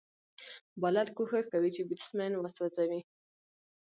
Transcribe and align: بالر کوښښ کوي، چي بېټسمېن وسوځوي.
بالر 0.81 1.07
کوښښ 1.15 1.45
کوي، 1.53 1.69
چي 1.75 1.81
بېټسمېن 1.89 2.33
وسوځوي. 2.37 3.01